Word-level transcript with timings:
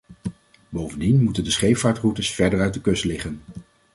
Bovendien 0.69 1.23
moeten 1.23 1.43
de 1.43 1.51
scheepvaartroutes 1.51 2.31
verder 2.31 2.61
uit 2.61 2.73
de 2.73 2.81
kust 2.81 3.03
liggen. 3.03 3.41